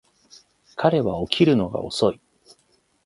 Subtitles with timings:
[0.77, 2.19] 彼は起きるのが遅い